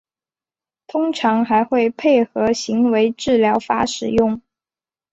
[0.87, 4.41] 通常还会配合行为治疗法使用。